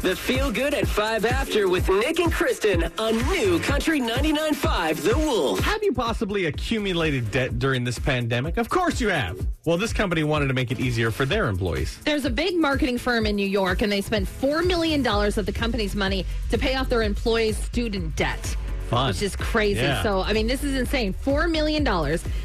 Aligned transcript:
The 0.00 0.16
Feel 0.16 0.50
Good 0.50 0.72
at 0.72 0.88
5 0.88 1.26
After 1.26 1.68
with 1.68 1.86
Nick 1.90 2.20
and 2.20 2.32
Kristen 2.32 2.90
on 2.98 3.18
New 3.28 3.58
Country 3.60 4.00
99.5 4.00 5.02
The 5.02 5.18
Wolf. 5.18 5.60
Have 5.60 5.82
you 5.82 5.92
possibly 5.92 6.46
accumulated 6.46 7.30
debt 7.30 7.58
during 7.58 7.84
this 7.84 7.98
pandemic? 7.98 8.56
Of 8.56 8.70
course 8.70 8.98
you 8.98 9.10
have. 9.10 9.46
Well, 9.66 9.76
this 9.76 9.92
company 9.92 10.24
wanted 10.24 10.46
to 10.48 10.54
make 10.54 10.70
it 10.70 10.80
easier 10.80 11.10
for 11.10 11.26
their 11.26 11.48
employees. 11.48 11.98
There's 12.06 12.24
a 12.24 12.30
big 12.30 12.56
marketing 12.56 12.96
firm 12.96 13.26
in 13.26 13.36
New 13.36 13.46
York, 13.46 13.82
and 13.82 13.92
they 13.92 14.00
spent 14.00 14.26
$4 14.26 14.66
million 14.66 15.06
of 15.06 15.44
the 15.44 15.52
company's 15.52 15.94
money 15.94 16.24
to 16.48 16.56
pay 16.56 16.76
off 16.76 16.88
their 16.88 17.02
employees' 17.02 17.58
student 17.58 18.16
debt. 18.16 18.56
Fun. 18.90 19.08
Which 19.08 19.22
is 19.22 19.36
crazy. 19.36 19.80
Yeah. 19.80 20.02
So, 20.02 20.20
I 20.22 20.32
mean, 20.32 20.48
this 20.48 20.64
is 20.64 20.74
insane. 20.74 21.14
$4 21.24 21.48
million. 21.48 21.84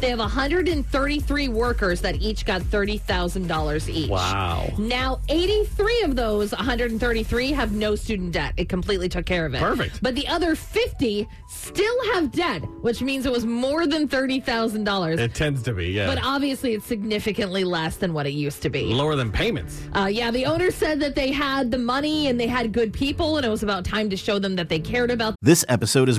They 0.00 0.08
have 0.08 0.18
133 0.18 1.48
workers 1.48 2.00
that 2.00 2.16
each 2.16 2.46
got 2.46 2.62
$30,000 2.62 3.88
each. 3.90 4.08
Wow. 4.08 4.72
Now, 4.78 5.20
83 5.28 6.02
of 6.02 6.16
those 6.16 6.52
133 6.52 7.52
have 7.52 7.72
no 7.72 7.94
student 7.94 8.32
debt. 8.32 8.54
It 8.56 8.70
completely 8.70 9.08
took 9.10 9.26
care 9.26 9.44
of 9.44 9.54
it. 9.54 9.60
Perfect. 9.60 10.02
But 10.02 10.14
the 10.14 10.26
other 10.28 10.56
50 10.56 11.28
still 11.48 12.12
have 12.14 12.32
debt, 12.32 12.62
which 12.80 13.02
means 13.02 13.26
it 13.26 13.32
was 13.32 13.44
more 13.44 13.86
than 13.86 14.08
$30,000. 14.08 15.18
It 15.18 15.34
tends 15.34 15.62
to 15.64 15.74
be, 15.74 15.88
yeah. 15.88 16.06
But 16.06 16.24
obviously, 16.24 16.72
it's 16.72 16.86
significantly 16.86 17.64
less 17.64 17.96
than 17.96 18.14
what 18.14 18.26
it 18.26 18.32
used 18.32 18.62
to 18.62 18.70
be. 18.70 18.84
Lower 18.94 19.14
than 19.14 19.30
payments. 19.30 19.82
Uh, 19.94 20.06
yeah, 20.10 20.30
the 20.30 20.46
owner 20.46 20.70
said 20.70 21.00
that 21.00 21.14
they 21.14 21.30
had 21.32 21.70
the 21.70 21.78
money 21.78 22.28
and 22.28 22.40
they 22.40 22.46
had 22.46 22.72
good 22.72 22.94
people, 22.94 23.36
and 23.36 23.44
it 23.44 23.50
was 23.50 23.62
about 23.62 23.84
time 23.84 24.08
to 24.08 24.16
show 24.16 24.38
them 24.38 24.56
that 24.56 24.70
they 24.70 24.78
cared 24.78 25.10
about 25.10 25.34
This 25.42 25.64
episode 25.68 26.08
is 26.08 26.18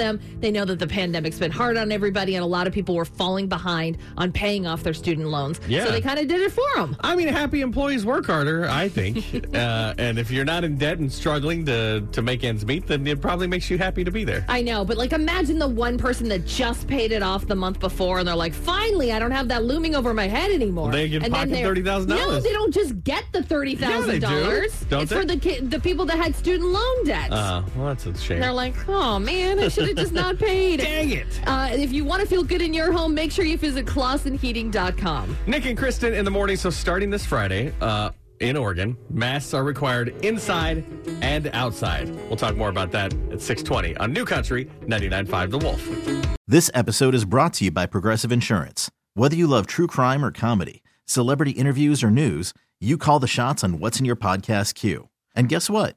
them. 0.00 0.20
They 0.40 0.50
know 0.50 0.64
that 0.64 0.80
the 0.80 0.88
pandemic's 0.88 1.38
been 1.38 1.52
hard 1.52 1.76
on 1.76 1.92
everybody, 1.92 2.34
and 2.34 2.42
a 2.42 2.46
lot 2.46 2.66
of 2.66 2.72
people 2.72 2.96
were 2.96 3.04
falling 3.04 3.46
behind 3.46 3.96
on 4.16 4.32
paying 4.32 4.66
off 4.66 4.82
their 4.82 4.92
student 4.92 5.28
loans. 5.28 5.60
Yeah. 5.68 5.84
So 5.84 5.92
they 5.92 6.00
kind 6.00 6.18
of 6.18 6.26
did 6.26 6.40
it 6.40 6.50
for 6.50 6.64
them. 6.74 6.96
I 6.98 7.14
mean, 7.14 7.28
happy 7.28 7.60
employees 7.60 8.04
work 8.04 8.26
harder, 8.26 8.66
I 8.68 8.88
think. 8.88 9.46
uh, 9.54 9.94
and 9.96 10.18
if 10.18 10.32
you're 10.32 10.44
not 10.44 10.64
in 10.64 10.78
debt 10.78 10.98
and 10.98 11.12
struggling 11.12 11.64
to, 11.66 12.00
to 12.10 12.22
make 12.22 12.42
ends 12.42 12.66
meet, 12.66 12.88
then 12.88 13.06
it 13.06 13.20
probably 13.20 13.46
makes 13.46 13.70
you 13.70 13.78
happy 13.78 14.02
to 14.02 14.10
be 14.10 14.24
there. 14.24 14.44
I 14.48 14.62
know, 14.62 14.84
but 14.84 14.96
like 14.96 15.12
imagine 15.12 15.60
the 15.60 15.68
one 15.68 15.96
person 15.96 16.28
that 16.30 16.44
just 16.44 16.88
paid 16.88 17.12
it 17.12 17.22
off 17.22 17.46
the 17.46 17.54
month 17.54 17.78
before, 17.78 18.18
and 18.18 18.26
they're 18.26 18.34
like, 18.34 18.52
"Finally, 18.52 19.12
I 19.12 19.20
don't 19.20 19.30
have 19.30 19.46
that 19.46 19.62
looming 19.64 19.94
over 19.94 20.12
my 20.12 20.26
head 20.26 20.50
anymore." 20.50 20.90
They 20.90 21.08
get 21.08 21.22
and 21.22 21.32
pocket 21.32 21.50
$30,000. 21.50 22.08
No, 22.08 22.40
they 22.40 22.52
don't 22.52 22.74
just 22.74 23.04
get 23.04 23.22
the 23.30 23.44
thirty 23.44 23.76
thousand 23.76 24.22
dollars. 24.22 24.84
Don't 24.88 25.02
It's 25.02 25.10
they? 25.12 25.20
for 25.20 25.24
the 25.24 25.60
the 25.68 25.78
people 25.78 26.04
that 26.06 26.18
had 26.18 26.34
student 26.34 26.70
loan 26.70 27.04
debt. 27.04 27.30
Uh, 27.30 27.62
well, 27.76 27.86
that's 27.86 28.06
a 28.06 28.18
shame. 28.18 28.40
They're 28.40 28.50
like, 28.52 28.74
"Oh 28.88 29.20
man, 29.20 29.60
I 29.60 29.68
should 29.68 29.83
have 29.88 29.96
just 29.96 30.12
not 30.12 30.38
paid." 30.38 30.80
Dang 30.80 31.10
it. 31.10 31.40
Uh, 31.46 31.68
if 31.72 31.92
you 31.92 32.04
want 32.04 32.22
to 32.22 32.28
feel 32.28 32.44
good 32.44 32.62
in 32.62 32.74
your 32.74 32.92
home, 32.92 33.14
make 33.14 33.30
sure 33.30 33.44
you 33.44 33.56
visit 33.56 33.86
ClausenHeating.com. 33.86 35.36
Nick 35.46 35.66
and 35.66 35.76
Kristen 35.78 36.14
in 36.14 36.24
the 36.24 36.30
morning. 36.30 36.56
So 36.56 36.70
starting 36.70 37.10
this 37.10 37.24
Friday 37.24 37.72
uh, 37.80 38.10
in 38.40 38.56
Oregon, 38.56 38.96
masks 39.10 39.54
are 39.54 39.64
required 39.64 40.08
inside 40.24 40.84
and 41.22 41.48
outside. 41.48 42.08
We'll 42.28 42.36
talk 42.36 42.56
more 42.56 42.68
about 42.68 42.90
that 42.92 43.12
at 43.32 43.40
620 43.40 43.96
on 43.96 44.12
New 44.12 44.24
Country 44.24 44.66
99.5 44.82 45.50
The 45.50 45.58
Wolf. 45.58 46.34
This 46.46 46.70
episode 46.74 47.14
is 47.14 47.24
brought 47.24 47.54
to 47.54 47.64
you 47.64 47.70
by 47.70 47.86
Progressive 47.86 48.30
Insurance. 48.30 48.90
Whether 49.14 49.36
you 49.36 49.46
love 49.46 49.66
true 49.66 49.86
crime 49.86 50.24
or 50.24 50.30
comedy, 50.30 50.82
celebrity 51.06 51.52
interviews 51.52 52.02
or 52.02 52.10
news, 52.10 52.52
you 52.80 52.98
call 52.98 53.18
the 53.18 53.26
shots 53.26 53.64
on 53.64 53.78
what's 53.78 53.98
in 53.98 54.04
your 54.04 54.16
podcast 54.16 54.74
queue. 54.74 55.08
And 55.34 55.48
guess 55.48 55.70
what? 55.70 55.96